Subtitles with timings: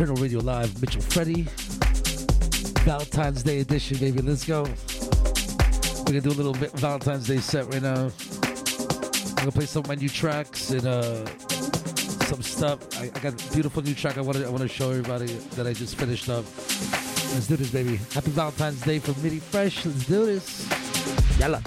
[0.00, 1.42] Is Radio Live, Mitchell Freddy.
[2.84, 4.22] Valentine's Day edition, baby.
[4.22, 4.62] Let's go.
[4.62, 8.04] We're gonna do a little Valentine's Day set right now.
[8.04, 11.26] I'm gonna play some of my new tracks and uh,
[12.26, 12.78] some stuff.
[13.00, 15.26] I, I got a beautiful new track I want to I want to show everybody
[15.56, 16.44] that I just finished up.
[17.34, 17.96] Let's do this, baby.
[18.14, 19.84] Happy Valentine's Day from Midi Fresh.
[19.84, 20.68] Let's do this.
[21.40, 21.60] Yalla.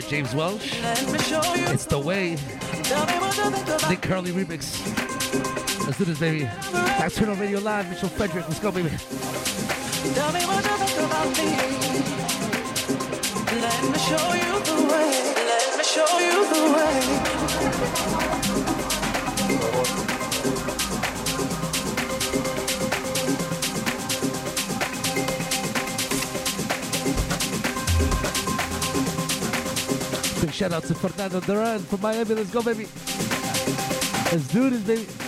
[0.00, 0.72] By James Welsh.
[0.82, 2.30] It's The Way.
[3.88, 4.78] Nick Curly remix.
[5.84, 6.44] Let's do this, baby.
[6.72, 8.48] Nocturnal Radio Live, Mitchell Frederick.
[8.48, 8.90] Let's go, baby.
[10.14, 11.44] Tell me what you think about me.
[13.60, 15.10] Let me show you the way.
[15.50, 16.60] Let me show you the
[18.46, 18.49] way.
[30.60, 32.34] Shout out to Fernando Duran from Miami.
[32.34, 32.84] Let's go, baby.
[34.30, 35.19] Let's do this, baby.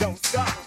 [0.00, 0.59] don't stop.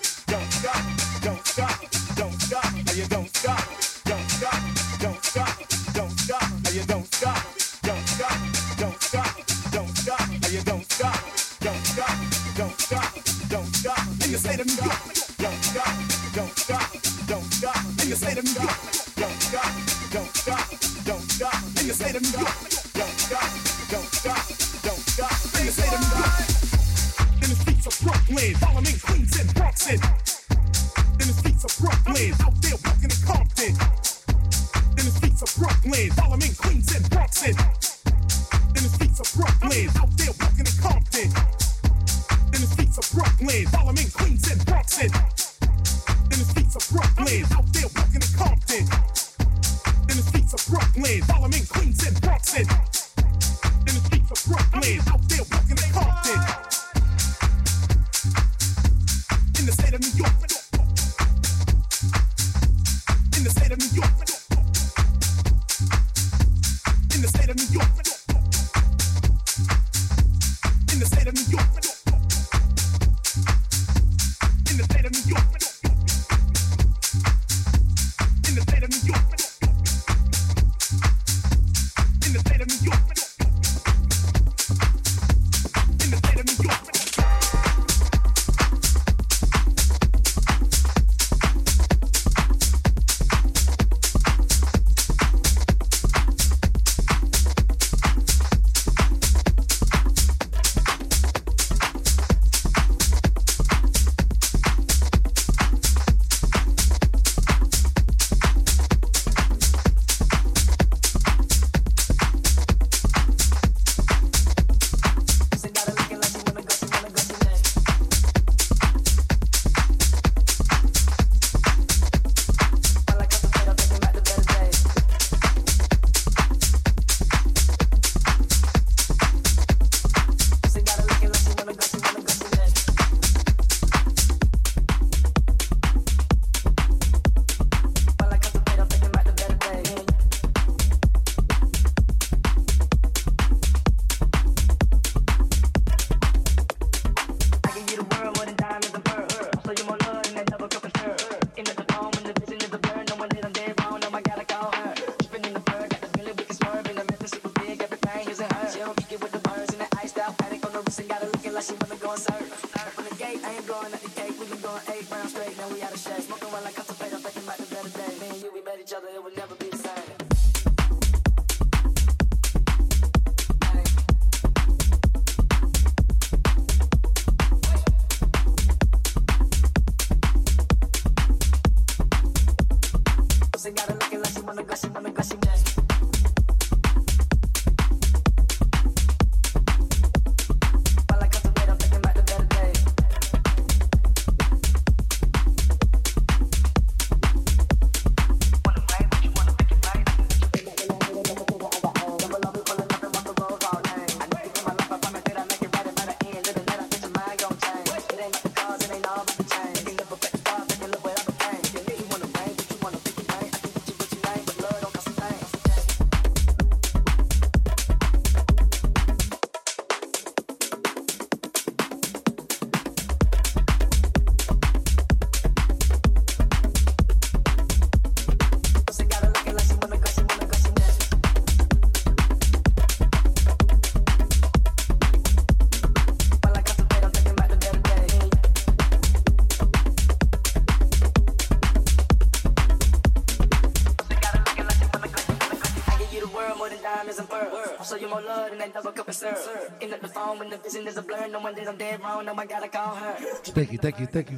[250.33, 251.28] In when the vision is a blur.
[251.28, 252.25] No one that I'm dead wrong.
[252.25, 253.13] No, I gotta call her.
[253.44, 254.37] Thank you, thank you, thank you.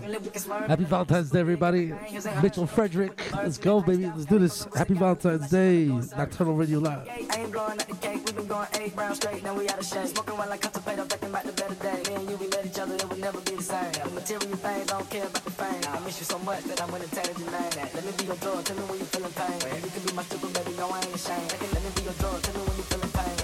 [0.68, 1.94] Happy Valentine's Day, everybody.
[2.42, 3.32] Mitchell Frederick.
[3.34, 4.08] Let's go, baby.
[4.08, 4.68] Let's do this.
[4.76, 5.86] Happy Valentine's Day.
[5.86, 7.08] Nocturnal Radio Live.
[7.08, 8.22] I ain't blowing the cake.
[8.26, 9.44] We've been going eight rounds straight.
[9.44, 10.08] Now we out of shape.
[10.08, 11.00] Smoking while I contemplate.
[11.00, 12.10] I'm thinking about the better day.
[12.10, 12.96] Me and you, we met each other.
[12.96, 13.92] It would never be the same.
[14.14, 15.82] Material things, I don't care about the fame.
[15.88, 17.88] I miss you so much that I'm gonna tell you name.
[17.96, 18.64] Let me be your drug.
[18.66, 19.84] Tell me when you feeling pain.
[19.84, 20.76] You can be my super baby.
[20.78, 21.52] No, I ain't ashamed.
[21.52, 22.42] Let me be your drug.
[22.42, 23.35] Tell me when you feeling pain.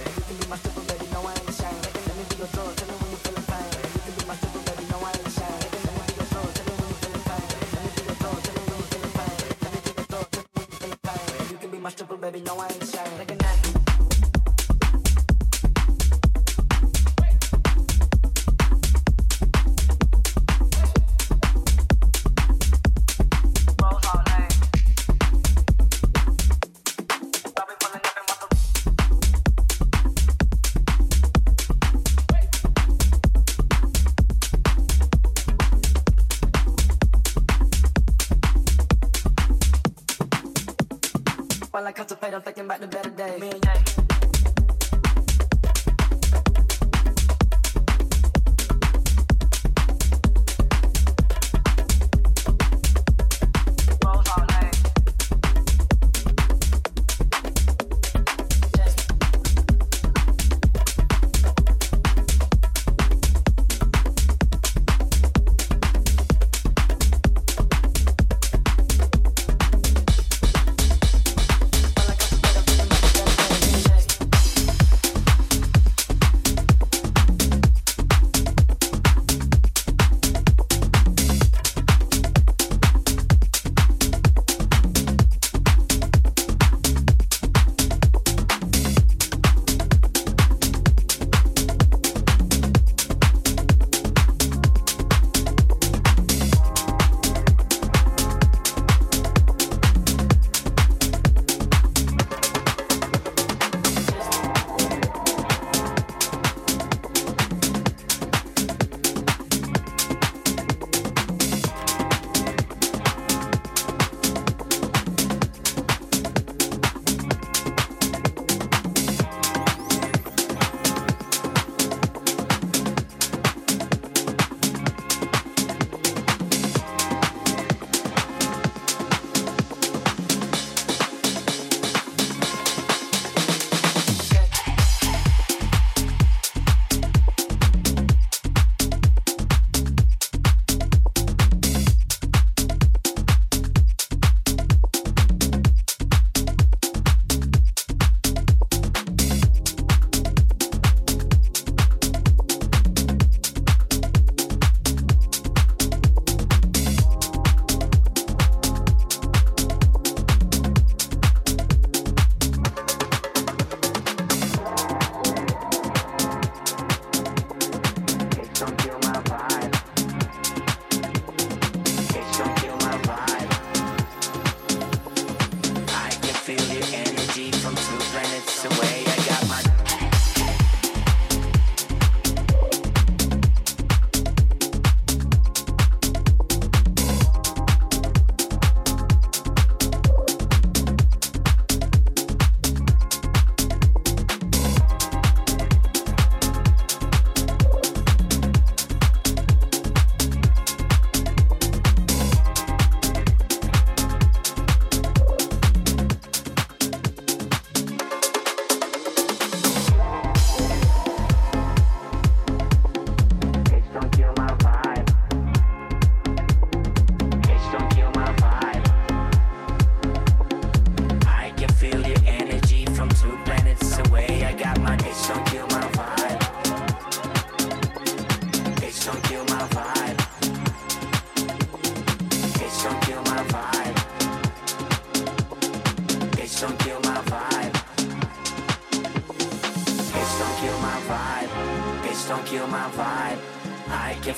[11.98, 12.42] Super baby.
[12.42, 13.31] No, I ain't ashamed.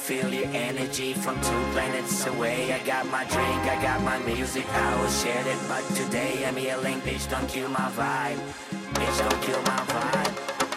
[0.03, 2.73] Feel your energy from two planets away.
[2.73, 5.57] I got my drink, I got my music, I will share it.
[5.69, 8.39] But today I'm yelling, bitch, don't kill my vibe.
[8.99, 10.33] Bitch, don't kill my vibe.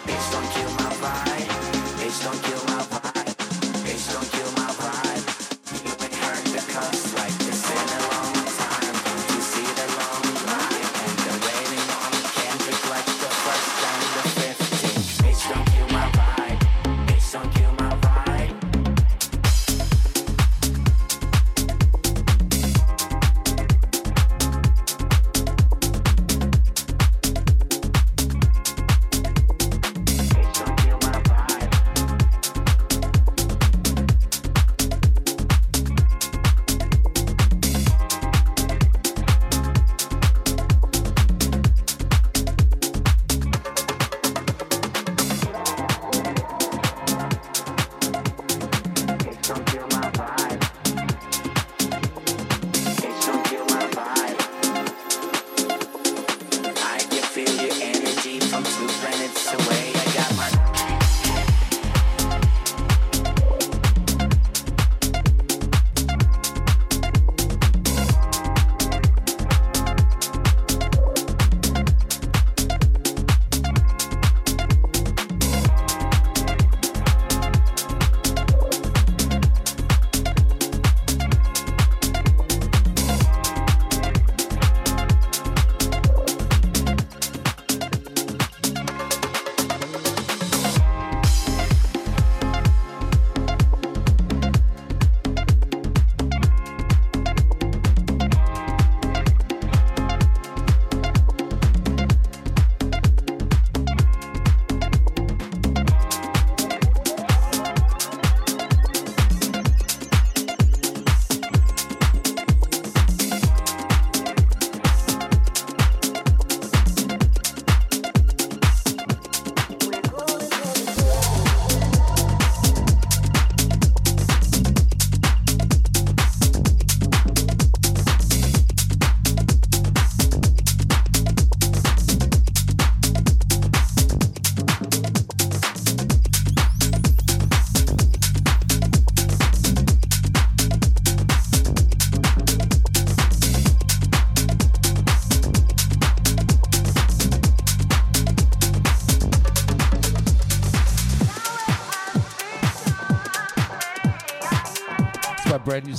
[0.07, 1.49] Bitch, don't kill my vibe.
[1.99, 2.66] Bitch, don't kill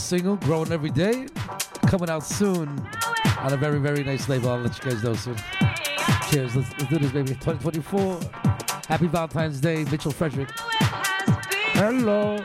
[0.08, 1.26] single, Growing Every Day,
[1.82, 2.66] coming out soon
[3.40, 4.48] on a very, very nice label.
[4.48, 5.36] I'll let you guys know soon.
[6.30, 6.56] Cheers.
[6.56, 7.34] Let's, let's do this, baby.
[7.34, 8.18] 2024.
[8.88, 10.48] Happy Valentine's Day, Mitchell Frederick.
[11.74, 12.42] Hello.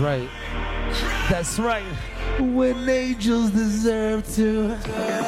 [0.00, 0.28] Right.
[1.28, 1.84] That's right.
[2.38, 5.19] When angels deserve to.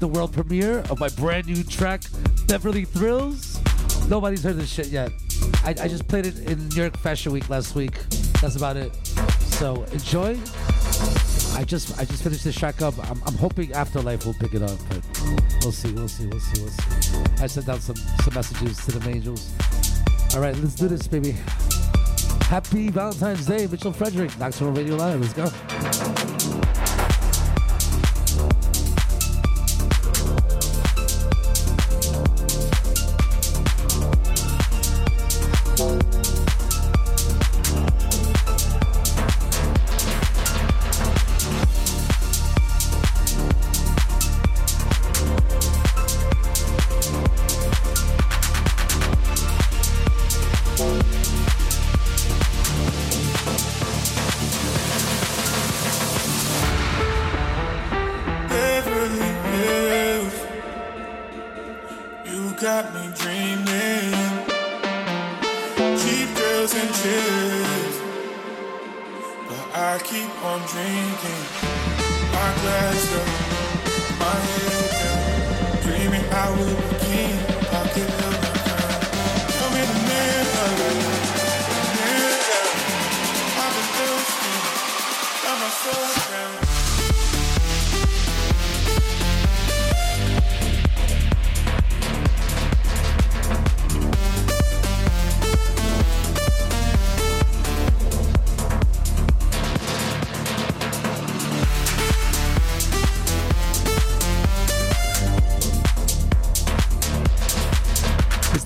[0.00, 2.02] The world premiere of my brand new track,
[2.46, 3.60] Beverly Thrills.
[4.08, 5.10] Nobody's heard this shit yet.
[5.64, 7.98] I, I just played it in New York Fashion Week last week.
[8.40, 8.94] That's about it.
[9.58, 10.38] So enjoy.
[11.56, 12.94] I just I just finished this track up.
[13.10, 15.02] I'm, I'm hoping Afterlife will pick it up, but
[15.62, 17.42] we'll see, we'll see, we'll see, we'll see.
[17.42, 19.52] I sent out some some messages to the angels.
[20.34, 21.34] All right, let's do this, baby.
[22.42, 25.20] Happy Valentine's Day, Mitchell Frederick, Nocturnal Radio Live.
[25.20, 25.67] Let's go.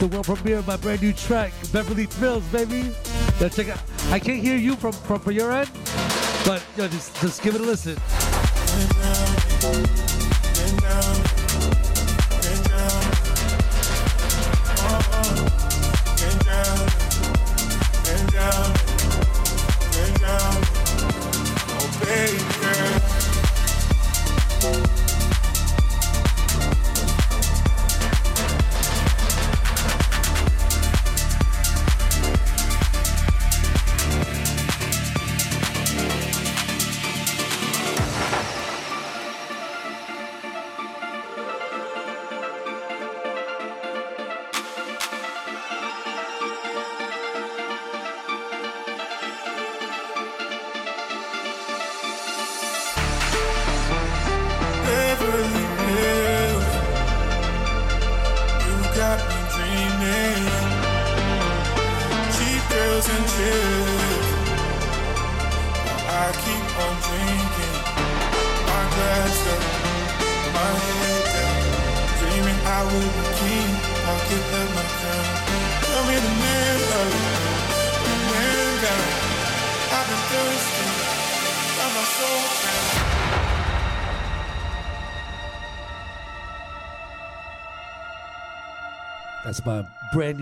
[0.03, 2.91] The world premiere of my brand new track, Beverly Thrills, baby.
[3.39, 3.79] Yo, check out.
[4.11, 5.71] I can't hear you from from, from your end,
[6.45, 7.97] but yo, just just give it a listen.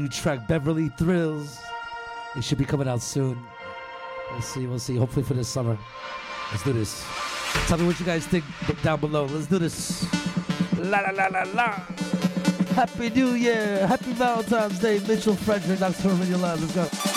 [0.01, 1.61] New track, Beverly Thrills.
[2.37, 3.39] It should be coming out soon.
[4.33, 4.67] We'll see.
[4.67, 4.97] We'll see.
[4.97, 5.77] Hopefully for this summer.
[6.51, 7.05] Let's do this.
[7.67, 8.45] Tell me what you guys think
[8.83, 9.27] down below.
[9.27, 10.07] Let's do this.
[10.79, 11.71] La la la la la.
[12.75, 13.87] Happy New Year.
[13.87, 15.01] Happy Valentine's Day.
[15.07, 16.61] Mitchell Frederick, Nocturnal Radio Live.
[16.63, 17.10] Let's go.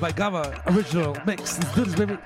[0.00, 1.58] By Gava original mix.
[1.58, 2.18] As good as baby.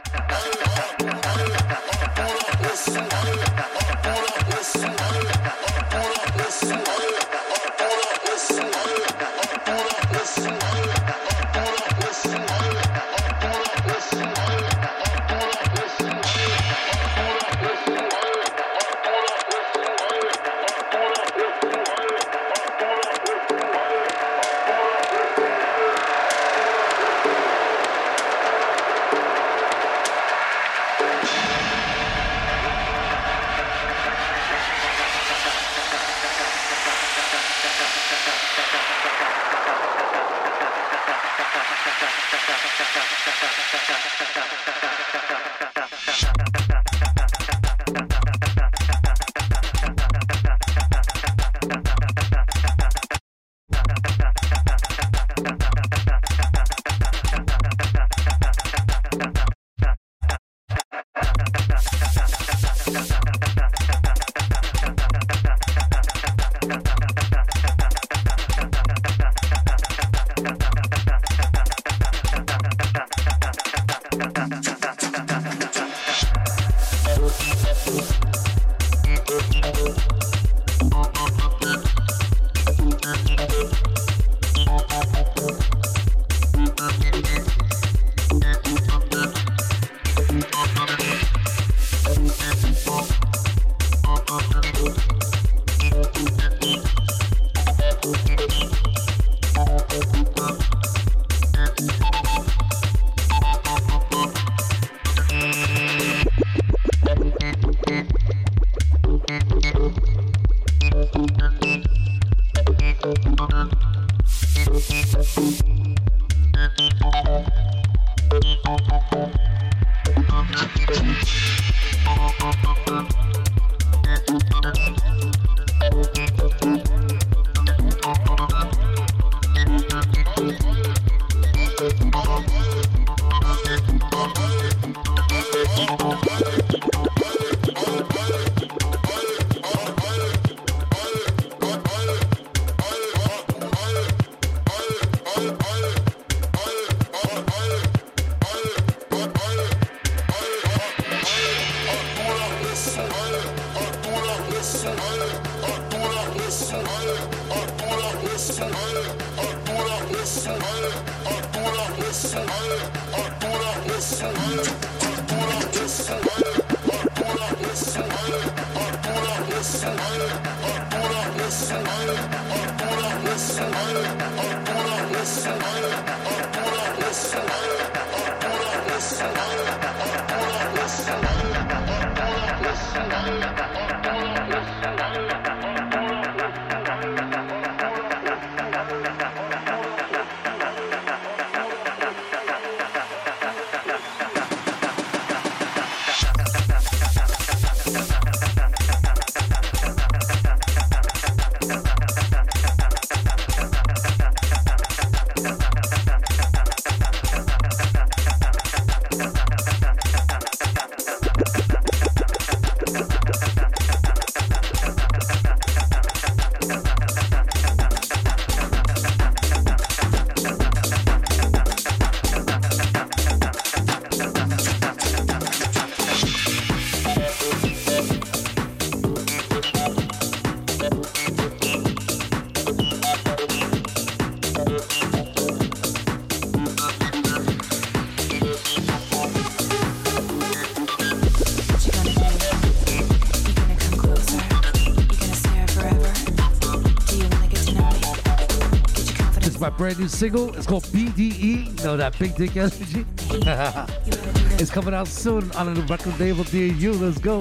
[249.89, 250.55] brand new single.
[250.55, 251.83] It's called BDE.
[251.83, 253.07] Know that big dick energy?
[254.61, 256.93] it's coming out soon on a record label Dau.
[256.93, 257.39] Let's go.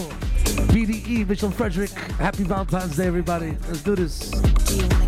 [0.72, 1.90] BDE, Mitchell Frederick.
[1.90, 3.58] Happy Valentine's Day, everybody.
[3.68, 5.07] Let's do this.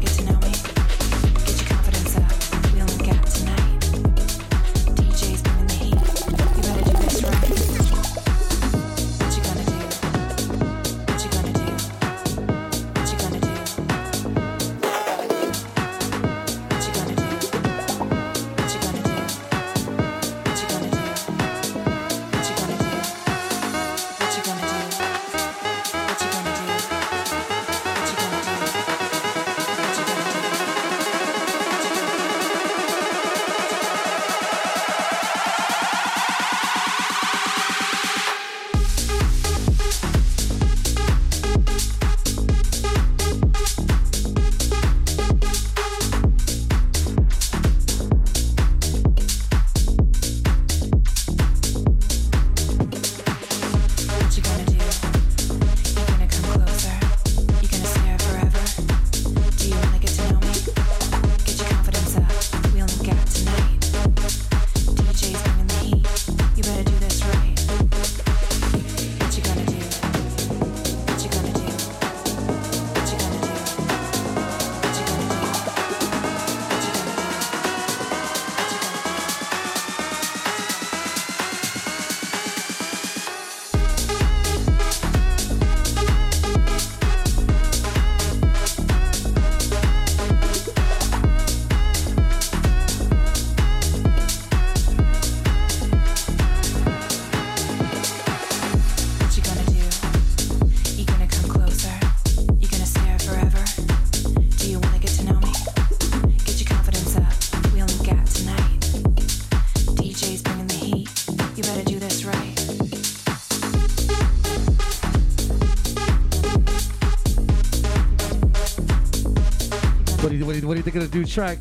[121.20, 121.60] New track?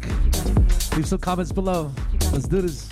[0.95, 1.91] Leave some comments below.
[2.33, 2.88] Let's do this.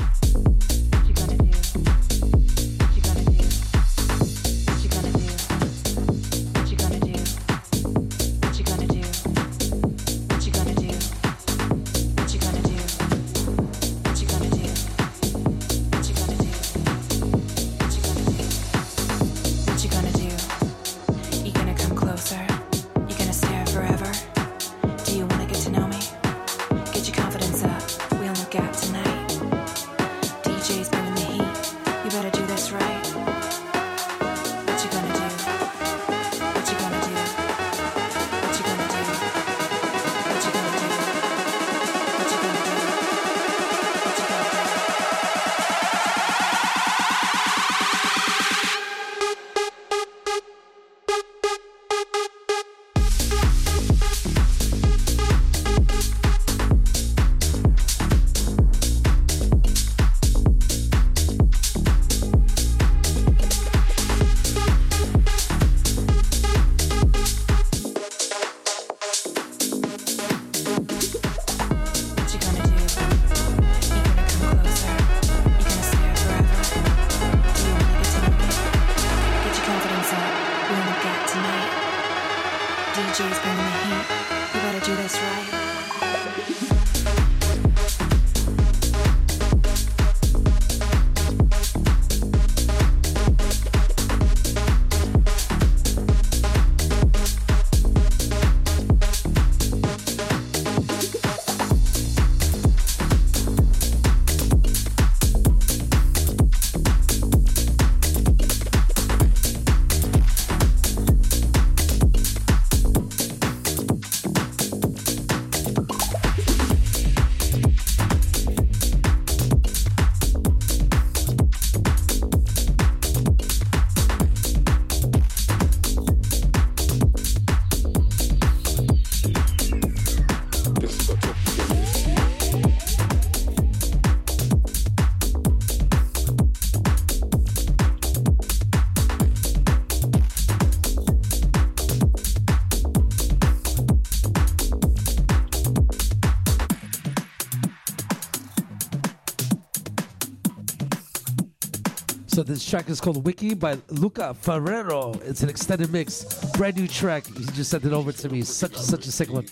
[152.56, 155.12] This track is called Wiki by Luca Ferrero.
[155.26, 156.24] It's an extended mix,
[156.56, 157.26] brand new track.
[157.26, 158.40] He just sent it over to me.
[158.40, 159.46] Such such a sick one.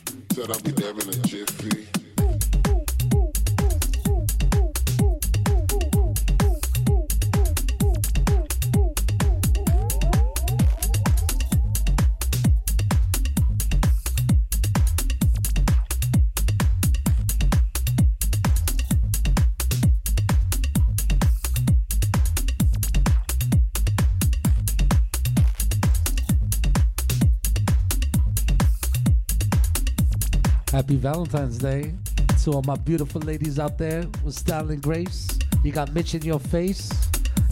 [30.84, 31.94] Happy Valentine's Day
[32.42, 35.38] to all my beautiful ladies out there with style and grace.
[35.62, 36.92] You got Mitch in your face.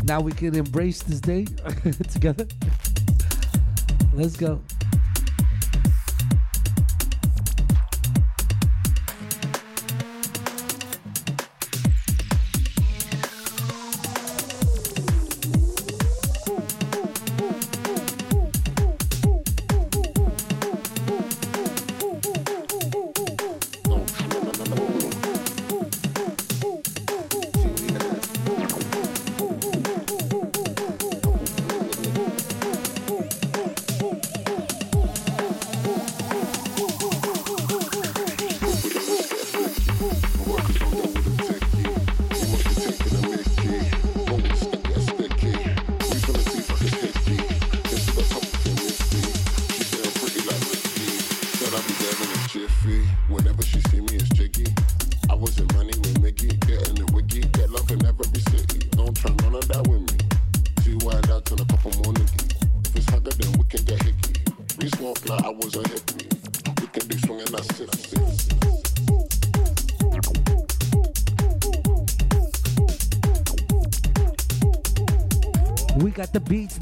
[0.04, 1.46] Now we can embrace this day
[2.12, 2.46] together.
[4.12, 4.60] Let's go.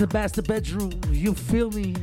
[0.06, 0.98] the master bedroom.
[1.10, 1.94] You feel me?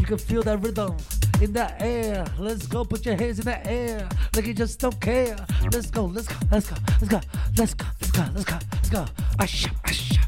[0.00, 0.96] You can feel that rhythm
[1.40, 2.26] in the air.
[2.36, 4.08] Let's go, put your hands in the air.
[4.34, 5.36] Like you just don't care.
[5.72, 7.20] Let's go, let's go, let's go, let's go,
[7.56, 9.04] let's go, let's go, let's go, let's go.
[9.38, 10.20] Asha, asha.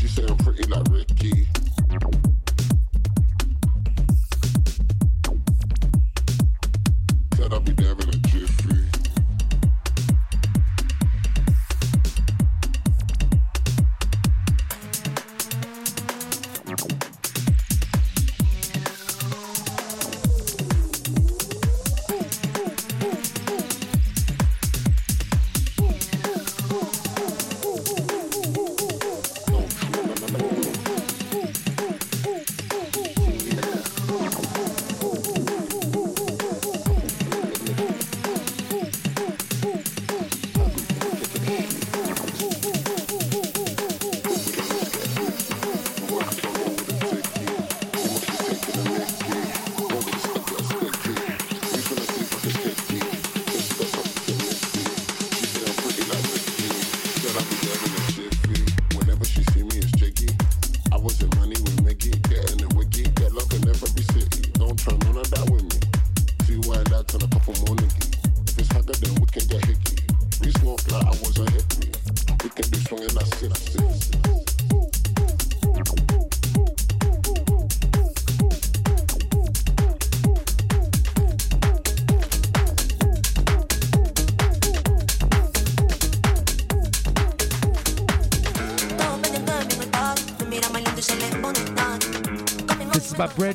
[0.00, 1.46] She said I'm pretty like Ricky.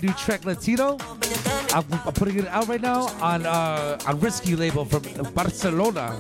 [0.02, 0.98] do Trek Latino.
[1.74, 6.20] I'm, I'm, putting it out right now on uh, on Risky label from Barcelona.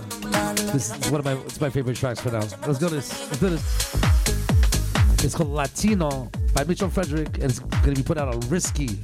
[0.71, 2.45] This is one of my it's my favorite tracks for now.
[2.67, 3.27] Let's go this.
[3.27, 5.23] Let's do this.
[5.23, 8.99] It's called Latino by Mitchell Frederick, and it's gonna be put out on Risky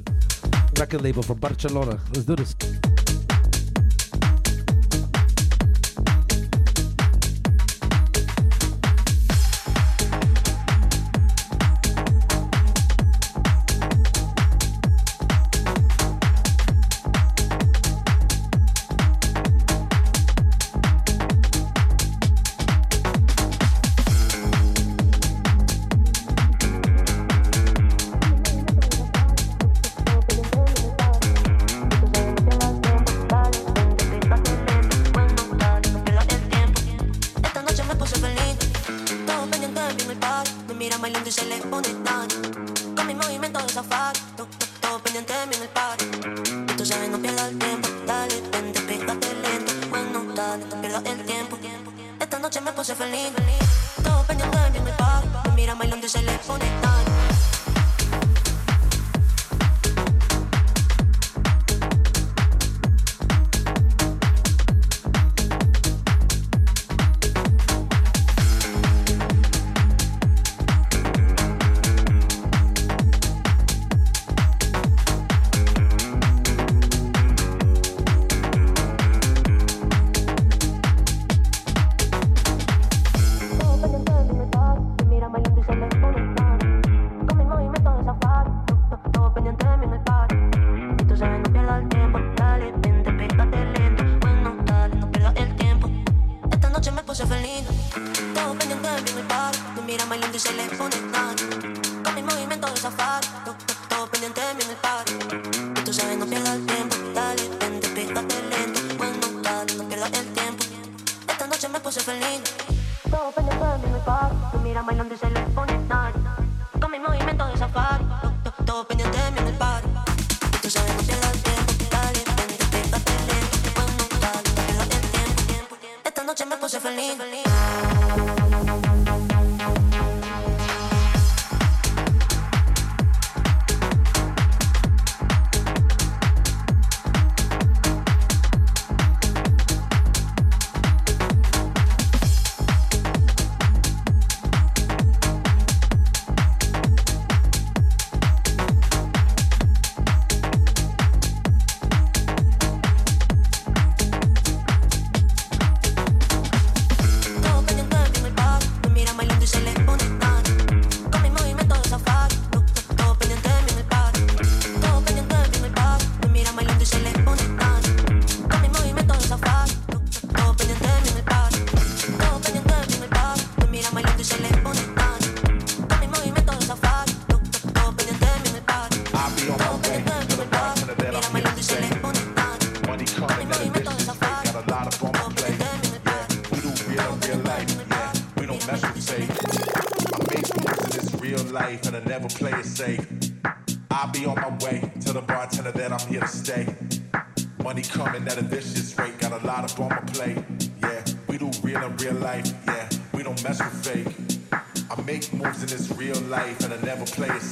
[0.78, 2.00] record label from Barcelona.
[2.14, 2.56] Let's do this.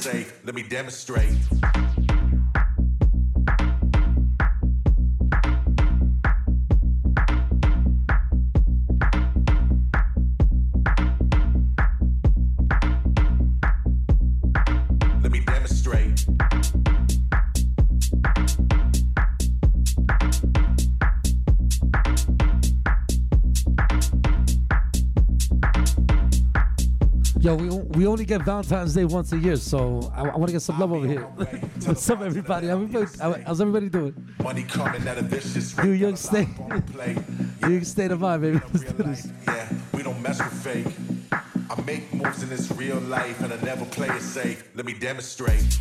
[0.06, 1.34] say, let me demonstrate.
[28.96, 31.20] Wednesday once a year, so I, I want to get some love over here.
[31.84, 32.70] What's up, everybody?
[32.70, 33.06] everybody
[33.44, 34.14] how's everybody doing?
[34.42, 36.48] Money coming at a vicious New York State.
[37.62, 38.60] New York State of mind, baby.
[38.72, 39.28] Let's do this.
[39.46, 40.86] Yeah, we don't mess with fake.
[41.30, 44.66] I make moves in this real life and I never play it safe.
[44.74, 45.78] Let me demonstrate.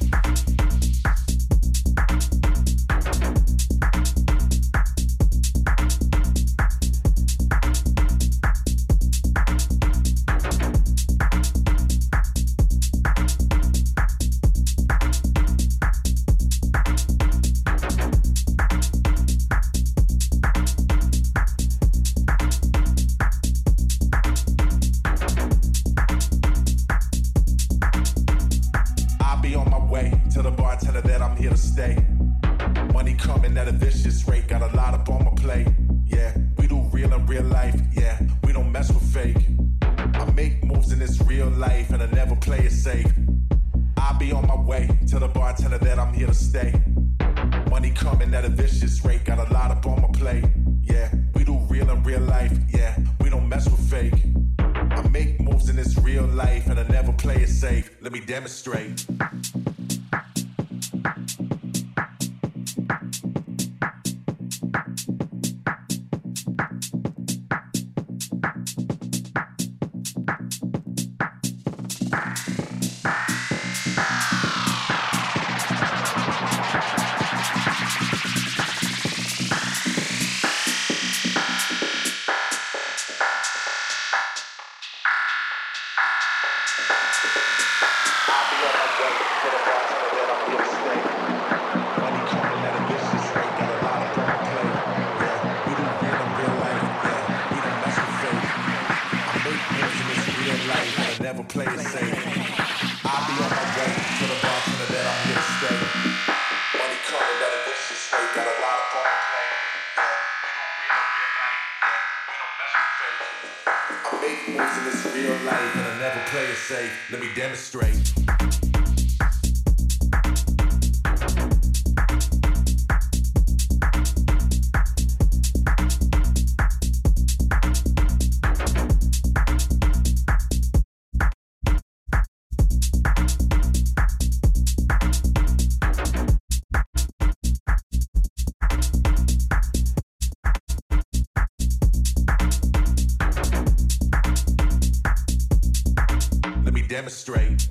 [146.95, 147.67] demonstrate.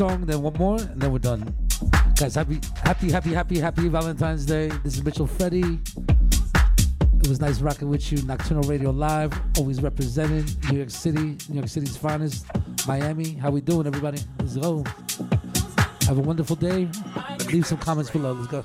[0.00, 1.54] song, then one more, and then we're done.
[2.18, 4.68] Guys, happy, happy, happy, happy, happy Valentine's Day.
[4.82, 5.78] This is Mitchell Freddy.
[7.18, 8.22] It was nice rocking with you.
[8.22, 12.46] Nocturnal Radio Live, always representing New York City, New York City's finest,
[12.88, 13.34] Miami.
[13.34, 14.22] How we doing, everybody?
[14.38, 14.84] Let's go.
[16.06, 16.88] Have a wonderful day.
[17.52, 18.32] Leave some comments below.
[18.32, 18.64] Let's go.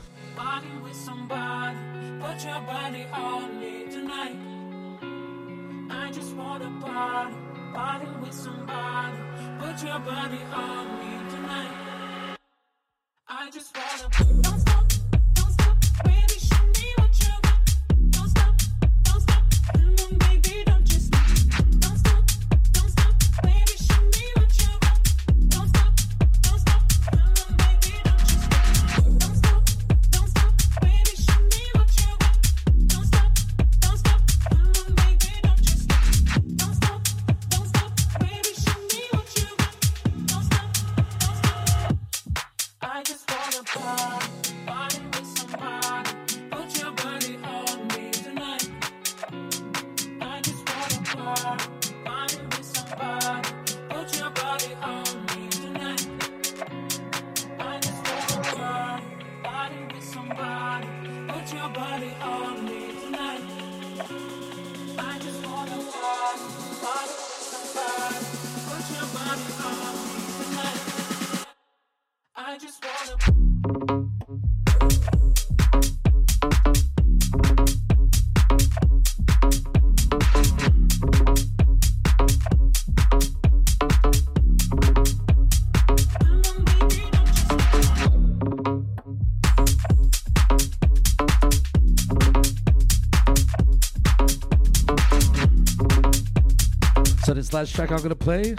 [97.56, 98.54] Last track I'm gonna play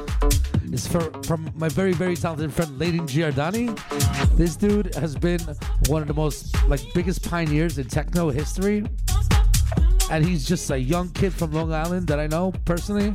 [0.73, 3.77] is for from my very very talented friend Layton Giordani.
[4.39, 5.41] This dude has been
[5.89, 8.87] one of the most like biggest pioneers in techno history,
[10.11, 13.15] and he's just a young kid from Long Island that I know personally.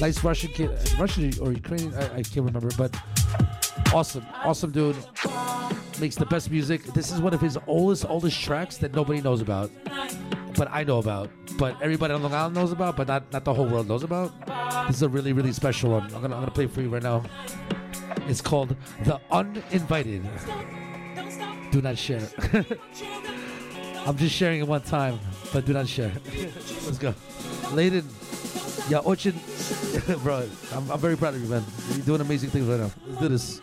[0.00, 2.96] Nice Russian kid, Russian or Ukrainian, I, I can't remember, but
[3.92, 4.96] awesome, awesome dude.
[6.00, 6.82] Makes the best music.
[6.94, 9.70] This is one of his oldest oldest tracks that nobody knows about,
[10.56, 11.28] but I know about.
[11.58, 14.32] But everybody on Long Island knows about, but not not the whole world knows about.
[14.86, 16.04] This is a really really special one.
[16.14, 17.22] I'm gonna I'm gonna play for you right now.
[18.26, 20.28] It's called The Uninvited.
[21.70, 22.28] Do not share.
[24.06, 25.18] I'm just sharing it one time,
[25.52, 26.12] but do not share.
[26.84, 27.14] Let's go.
[27.72, 28.08] Layton,
[28.88, 29.34] yeah, Ochin,
[30.24, 31.64] bro, I'm, I'm very proud of you, man.
[31.90, 32.90] You're doing amazing things right now.
[33.06, 33.60] Let's do this.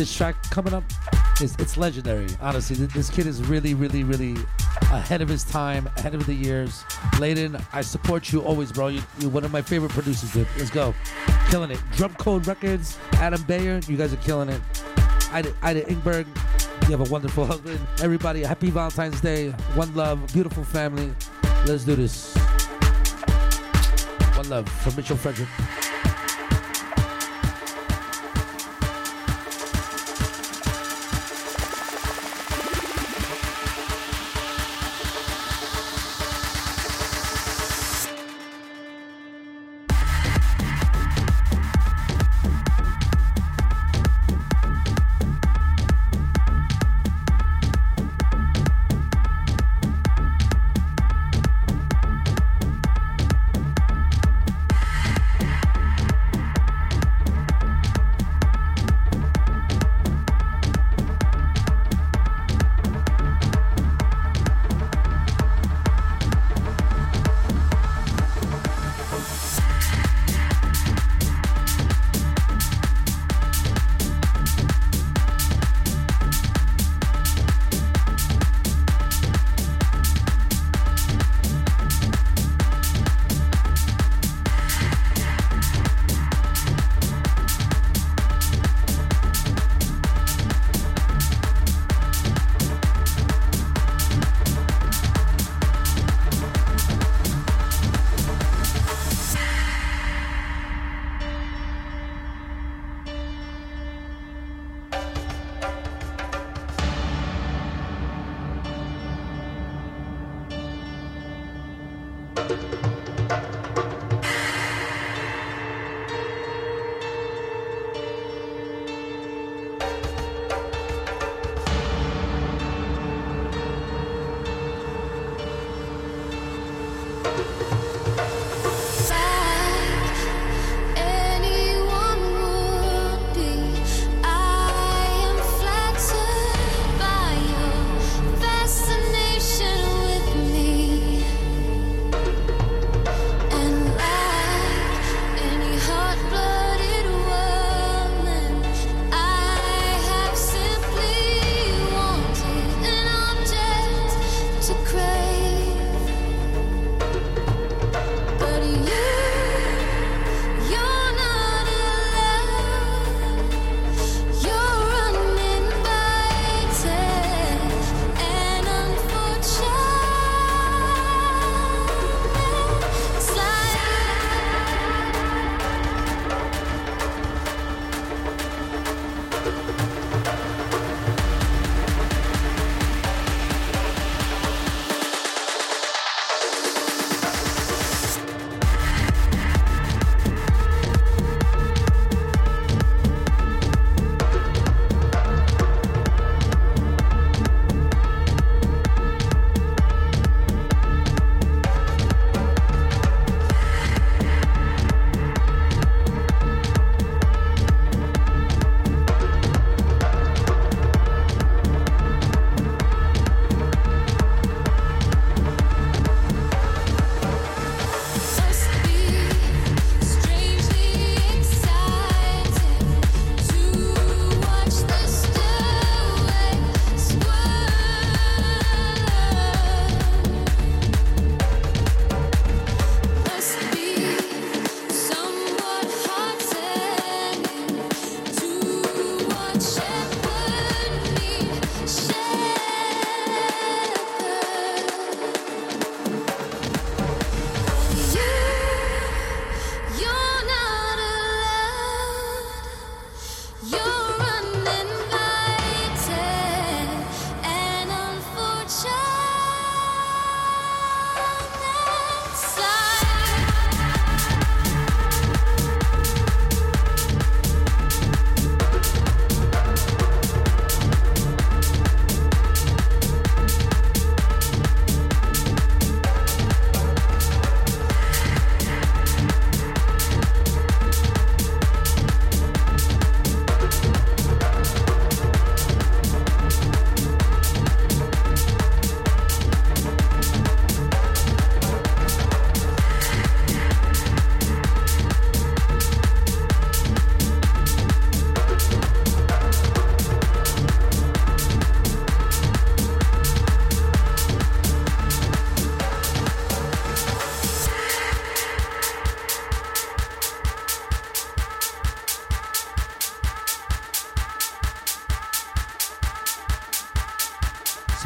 [0.00, 0.82] This track coming up
[1.42, 2.26] is it's legendary.
[2.40, 4.34] Honestly, this kid is really, really, really
[4.90, 6.84] ahead of his time, ahead of the years.
[7.18, 8.88] Layton, I support you always, bro.
[8.88, 10.46] You, you're one of my favorite producers, dude.
[10.56, 10.94] Let's go,
[11.50, 11.78] killing it.
[11.96, 14.62] Drum Code Records, Adam Beyer, you guys are killing it.
[15.32, 16.26] Ida, Ida Engberg,
[16.88, 17.78] you have a wonderful husband.
[18.00, 19.50] Everybody, happy Valentine's Day.
[19.74, 21.12] One love, beautiful family.
[21.66, 22.34] Let's do this.
[24.34, 25.50] One love from Mitchell Frederick.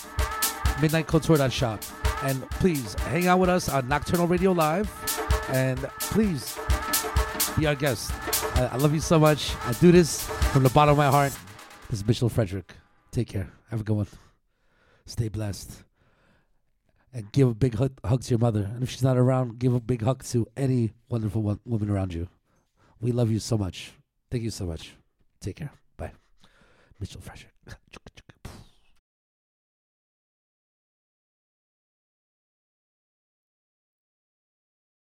[0.79, 1.81] Midnightcouture.shop.
[2.23, 4.91] And please hang out with us on Nocturnal Radio Live.
[5.49, 6.57] And please
[7.57, 8.11] be our guest.
[8.57, 9.55] I, I love you so much.
[9.65, 11.33] I do this from the bottom of my heart.
[11.89, 12.73] This is Mitchell Frederick.
[13.11, 13.51] Take care.
[13.69, 14.07] Have a good one.
[15.05, 15.83] Stay blessed.
[17.13, 18.69] And give a big hug, hug to your mother.
[18.73, 22.13] And if she's not around, give a big hug to any wonderful wo- woman around
[22.13, 22.27] you.
[22.99, 23.93] We love you so much.
[24.29, 24.95] Thank you so much.
[25.39, 25.71] Take care.
[25.95, 26.11] Bye.
[26.99, 27.53] Mitchell Frederick.